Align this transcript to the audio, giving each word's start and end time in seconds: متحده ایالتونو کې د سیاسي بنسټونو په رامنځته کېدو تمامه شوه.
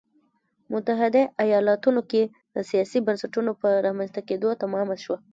متحده 0.71 1.21
ایالتونو 1.43 2.01
کې 2.11 2.21
د 2.55 2.57
سیاسي 2.69 2.99
بنسټونو 3.07 3.51
په 3.61 3.67
رامنځته 3.85 4.21
کېدو 4.29 4.49
تمامه 4.63 4.95
شوه. 5.03 5.17